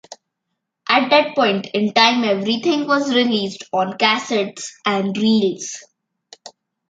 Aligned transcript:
At 0.89 1.09
that 1.11 1.35
point 1.35 1.67
in 1.75 1.93
time 1.93 2.23
everything 2.23 2.87
was 2.87 3.13
released 3.13 3.65
on 3.71 3.99
cassettes 3.99 4.71
and 4.83 5.15
reels. 5.15 5.77